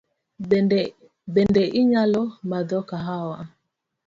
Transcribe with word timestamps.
Bende 1.33 1.63
inyalo 1.81 2.21
madho 2.49 2.79
kahawa? 2.89 3.39